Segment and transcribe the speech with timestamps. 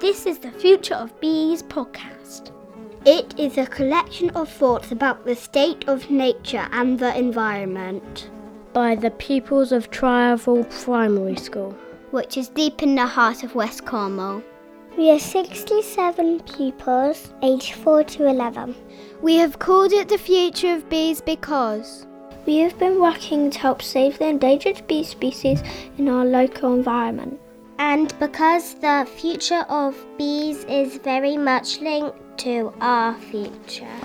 [0.00, 2.50] This is the Future of Bees podcast.
[3.06, 8.28] It is a collection of thoughts about the state of nature and the environment
[8.72, 11.76] by the pupils of Trythall Primary School,
[12.10, 14.42] which is deep in the heart of West Cornwall.
[14.98, 18.74] We are 67 pupils, aged 4 to 11.
[19.22, 22.04] We have called it the Future of Bees because
[22.46, 25.62] we have been working to help save the endangered bee species
[25.98, 27.40] in our local environment.
[27.78, 33.96] And because the future of bees is very much linked to our future.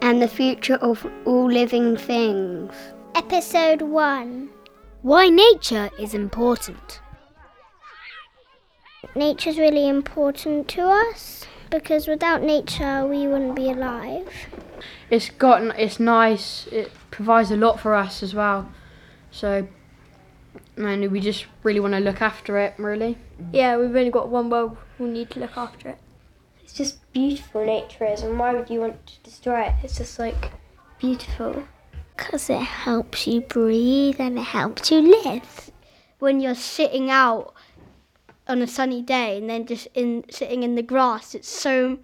[0.00, 2.74] And the future of all living things.
[3.14, 4.50] Episode 1
[5.02, 7.00] Why Nature is Important.
[9.14, 14.28] Nature is really important to us because without nature we wouldn't be alive.
[15.10, 16.66] It's got it's nice.
[16.72, 18.68] It provides a lot for us as well.
[19.30, 19.68] So
[20.76, 23.18] and we just really want to look after it, really.
[23.40, 23.50] Mm.
[23.52, 24.76] Yeah, we've only got one world.
[24.98, 25.98] We need to look after it.
[26.62, 29.74] It's just beautiful nature is, and why would you want to destroy it?
[29.82, 30.50] It's just like
[30.98, 31.64] beautiful.
[32.16, 35.70] Because it helps you breathe and it helps you live.
[36.18, 37.54] When you're sitting out
[38.46, 41.98] on a sunny day and then just in sitting in the grass, it's so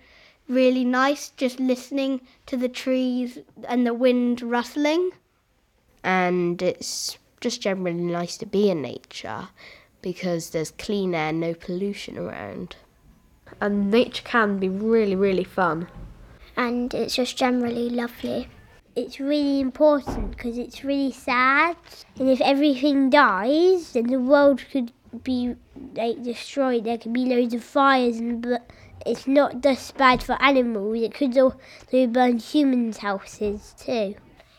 [0.49, 3.39] really nice just listening to the trees
[3.69, 5.11] and the wind rustling.
[6.03, 9.49] And it's just generally nice to be in nature
[10.03, 12.77] because there's clean air, no pollution around.
[13.61, 15.89] And nature can be really, really fun.
[16.57, 18.49] And it's just generally lovely.
[18.95, 21.77] It's really important because it's really sad.
[22.19, 25.55] And if everything dies, then the world could be
[25.95, 26.85] like destroyed.
[26.85, 28.69] There could be loads of fires, and but
[29.07, 31.01] it's not just bad for animals.
[31.01, 34.17] It could also burn humans' houses too.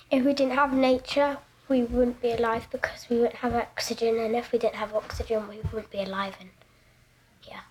[0.09, 1.37] If we didn't have nature,
[1.69, 5.47] we wouldn't be alive because we wouldn't have oxygen, and if we didn't have oxygen,
[5.47, 6.35] we wouldn't be alive.
[6.39, 6.49] And
[7.47, 7.61] yeah.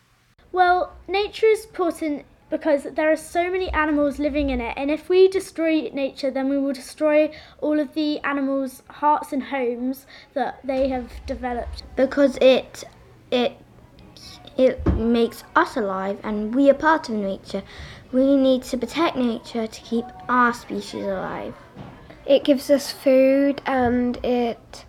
[0.53, 5.09] Well, nature is important because there are so many animals living in it, and if
[5.09, 7.31] we destroy nature, then we will destroy
[7.61, 11.83] all of the animals' hearts and homes that they have developed.
[11.97, 12.85] Because it
[13.31, 13.57] it
[14.57, 17.63] it makes us alive, and we are part of nature.
[18.11, 21.55] We need to protect nature to keep our species alive.
[22.29, 24.85] It gives us food and it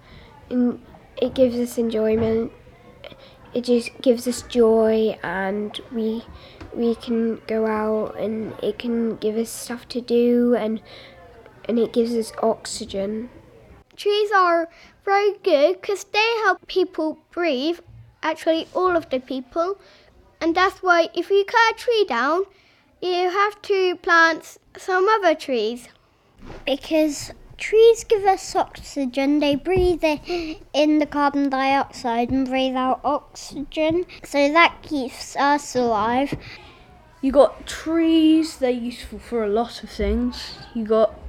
[0.49, 2.51] it gives us enjoyment.
[3.53, 6.23] It just gives us joy and we
[6.75, 10.81] we can go out and it can give us stuff to do and
[11.63, 13.29] and it gives us oxygen.
[13.95, 14.67] Trees are
[15.05, 17.79] very good because they help people breathe,
[18.21, 19.79] actually all of the people.
[20.41, 22.43] And that's why if you cut a tree down,
[23.01, 25.87] you have to plant some other trees
[26.65, 29.39] because trees give us oxygen.
[29.39, 30.03] They breathe
[30.73, 34.05] in the carbon dioxide and breathe out oxygen.
[34.23, 36.35] So that keeps us alive.
[37.21, 40.57] You got trees, they're useful for a lot of things.
[40.73, 41.19] You got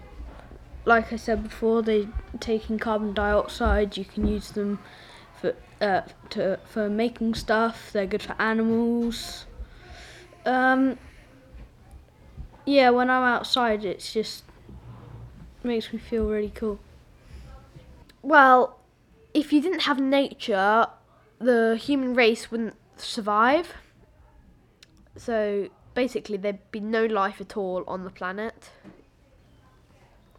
[0.84, 2.08] like I said before, they
[2.40, 4.78] taking carbon dioxide, you can use them
[5.40, 7.90] for uh, to for making stuff.
[7.92, 9.46] They're good for animals.
[10.44, 10.98] Um,
[12.64, 14.44] yeah, when I'm outside, it's just
[15.64, 16.78] makes me feel really cool.
[18.22, 18.78] Well,
[19.34, 20.86] if you didn't have nature,
[21.38, 23.74] the human race wouldn't survive.
[25.16, 28.70] So basically, there'd be no life at all on the planet.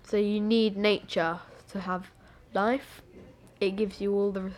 [0.03, 1.39] So you need nature
[1.71, 2.11] to have
[2.53, 3.01] life.
[3.59, 4.51] It gives you all the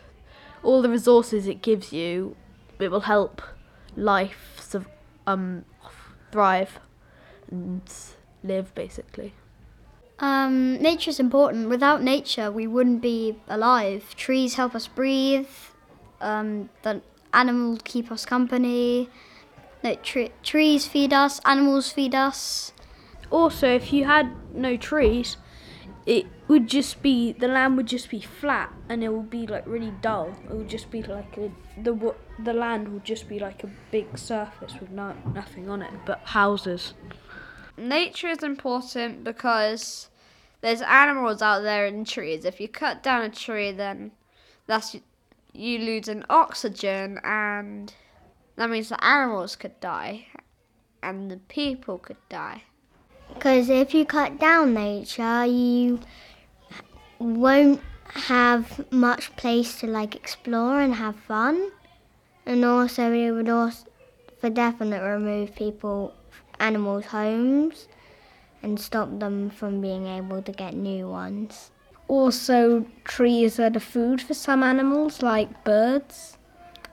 [0.63, 2.35] all the resources it gives you.
[2.79, 3.41] It will help
[3.95, 4.73] life
[5.27, 5.65] um
[6.31, 6.79] thrive
[7.51, 7.81] and
[8.43, 9.33] live basically.
[10.23, 11.67] Um, nature is important.
[11.67, 14.15] Without nature, we wouldn't be alive.
[14.15, 15.49] Trees help us breathe.
[16.21, 17.01] Um, the
[17.33, 19.09] animals keep us company.
[19.83, 21.41] No, tre- trees feed us.
[21.43, 22.71] Animals feed us.
[23.31, 25.35] Also, if you had no trees,
[26.05, 29.67] it would just be the land would just be flat and it would be like
[29.67, 30.33] really dull.
[30.49, 34.17] It would just be like a, the the land would just be like a big
[34.17, 36.93] surface with no, nothing on it but houses.
[37.75, 40.09] Nature is important because
[40.63, 42.45] there's animals out there in trees.
[42.45, 44.13] If you cut down a tree, then
[44.65, 44.95] that's
[45.51, 47.93] you lose an oxygen, and
[48.55, 50.27] that means the animals could die,
[51.03, 52.63] and the people could die.
[53.33, 55.99] Because if you cut down nature, you
[57.19, 57.81] won't
[58.13, 61.71] have much place to like explore and have fun,
[62.45, 63.85] and also it would also
[64.39, 66.13] for definite remove people,
[66.57, 67.89] animals' homes
[68.63, 71.69] and stop them from being able to get new ones.
[72.07, 76.37] Also, trees are the food for some animals, like birds.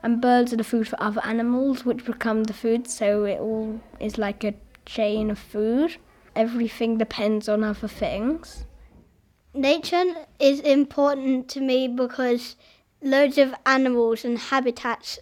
[0.03, 2.87] and birds are the food for other animals, which become the food.
[2.87, 5.97] So it all is like a chain of food.
[6.35, 8.65] Everything depends on other things.
[9.53, 10.05] Nature
[10.39, 12.55] is important to me because
[13.01, 15.19] loads of animals and habitats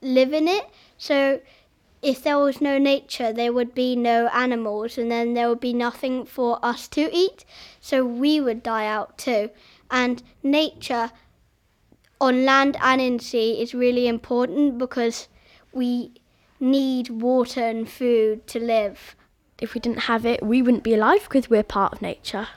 [0.00, 0.68] live in it.
[0.98, 1.40] So
[2.04, 5.72] if there was no nature, there would be no animals, and then there would be
[5.72, 7.46] nothing for us to eat.
[7.80, 9.50] So we would die out too.
[9.90, 11.10] And nature
[12.20, 15.28] on land and in sea is really important because
[15.72, 16.12] we
[16.60, 19.16] need water and food to live.
[19.60, 22.48] If we didn't have it, we wouldn't be alive because we're part of nature.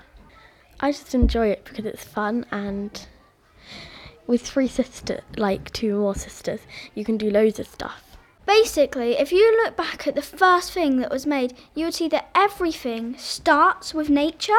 [0.79, 3.07] I just enjoy it because it's fun and
[4.27, 6.59] with three sisters, like two more sisters,
[6.94, 8.06] you can do loads of stuff.
[8.47, 12.07] Basically, if you look back at the first thing that was made, you would see
[12.07, 14.53] that everything starts with nature.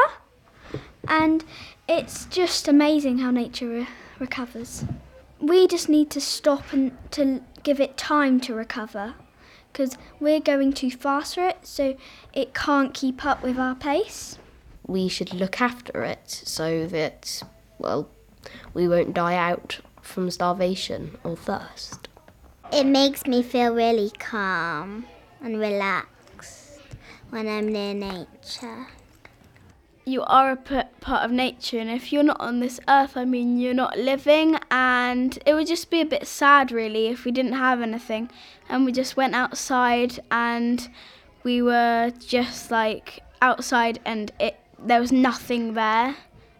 [1.07, 1.43] And
[1.87, 3.87] it's just amazing how nature re-
[4.19, 4.85] recovers.
[5.39, 9.15] We just need to stop and to give it time to recover
[9.71, 11.95] because we're going too fast for it, so
[12.33, 14.37] it can't keep up with our pace.
[14.85, 17.41] We should look after it so that,
[17.79, 18.09] well,
[18.73, 22.08] we won't die out from starvation or thirst.
[22.71, 25.05] It makes me feel really calm
[25.41, 26.79] and relaxed
[27.31, 28.87] when I'm near nature.
[30.05, 33.59] You are a part of nature, and if you're not on this earth, I mean,
[33.59, 37.53] you're not living, and it would just be a bit sad, really, if we didn't
[37.53, 38.29] have anything
[38.69, 40.89] and we just went outside and
[41.43, 46.15] we were just like outside and it there was nothing there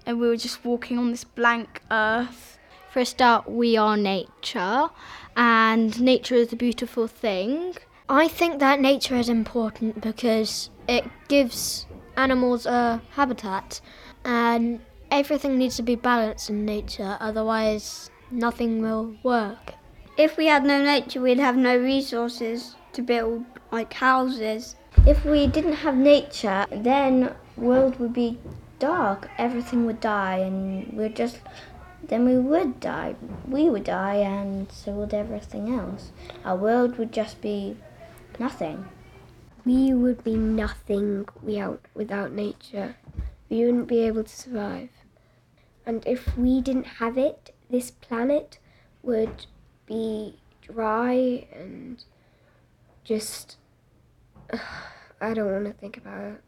[0.05, 2.58] and we were just walking on this blank earth.
[2.91, 4.89] For a start, we are nature,
[5.37, 7.75] and nature is a beautiful thing.
[8.09, 11.85] I think that nature is important because it gives
[12.17, 13.79] animals a habitat,
[14.25, 14.79] and
[15.11, 19.75] everything needs to be balanced in nature, otherwise, nothing will work.
[20.17, 24.75] If we had no nature, we'd have no resources to build like houses.
[25.05, 28.39] If we didn't have nature, then world would be
[28.79, 29.29] dark.
[29.37, 31.37] Everything would die, and we'd just
[32.03, 33.15] then we would die.
[33.47, 36.11] We would die, and so would everything else.
[36.45, 37.77] Our world would just be
[38.39, 38.85] nothing.
[39.65, 42.95] We would be nothing without, without nature.
[43.49, 44.89] We wouldn't be able to survive.
[45.85, 48.59] And if we didn't have it, this planet
[49.03, 49.45] would
[49.85, 52.03] be dry and
[53.03, 53.57] just.
[55.21, 56.41] I don't want to think about it.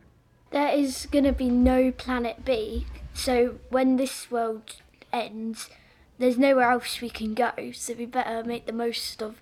[0.51, 4.81] There is going to be no planet B, so when this world
[5.13, 5.69] ends,
[6.18, 9.36] there's nowhere else we can go, so we better make the most of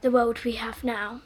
[0.00, 1.22] the world we have now.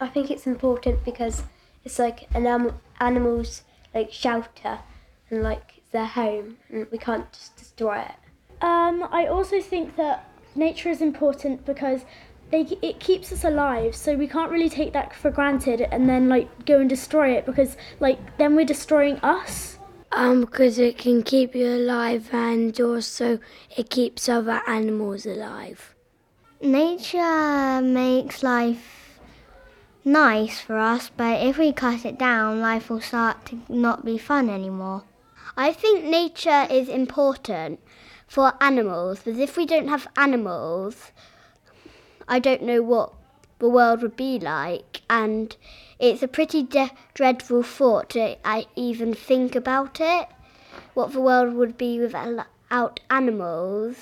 [0.00, 1.42] I think it's important because
[1.84, 3.62] it's like an anim- animal's
[3.94, 4.80] like shelter
[5.28, 8.14] and like their home, and we can't just destroy it.
[8.62, 12.04] Um, I also think that nature is important because
[12.50, 16.28] they, it keeps us alive, so we can't really take that for granted and then
[16.28, 19.78] like go and destroy it because like then we're destroying us.
[20.12, 23.38] Um, because it can keep you alive and also
[23.76, 25.94] it keeps other animals alive.
[26.60, 29.20] Nature makes life
[30.04, 34.18] nice for us, but if we cut it down, life will start to not be
[34.18, 35.04] fun anymore.
[35.56, 37.80] I think nature is important
[38.26, 41.12] for animals, but if we don't have animals,
[42.28, 43.12] I don't know what
[43.58, 45.56] the world would be like, and
[46.00, 50.28] it's a pretty de- dreadful thought to I even think about it.
[50.94, 53.96] What the world would be without animals.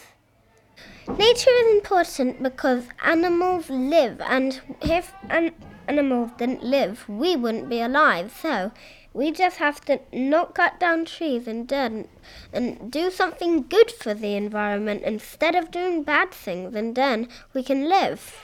[1.08, 5.52] Nature is important because animals live, and if an
[5.88, 8.32] animals didn't live, we wouldn't be alive.
[8.40, 8.70] So
[9.12, 12.08] we just have to not cut down trees and then
[12.52, 17.62] and do something good for the environment instead of doing bad things, and then we
[17.62, 18.40] can live.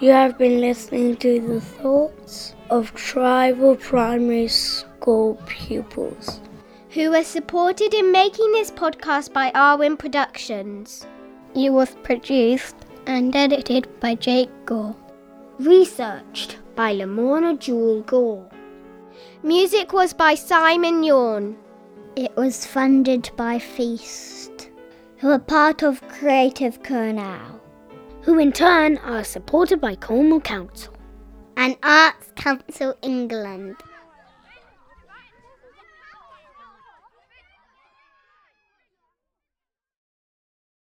[0.00, 6.40] You have been listening to the thoughts of Trythall primary school pupils
[6.88, 11.06] who were supported in making this podcast by Arwin Productions.
[11.54, 12.76] It was produced
[13.06, 14.96] and edited by Jake Gore.
[15.58, 18.48] Researched by Lamorna Jewel Gore.
[19.42, 21.58] Music was by Simon Yawn.
[22.16, 24.70] It was funded by Feast,
[25.18, 27.59] who are part of Creative Kernow,
[28.22, 30.94] who in turn are supported by Cornwall Council
[31.56, 33.76] and Arts Council England.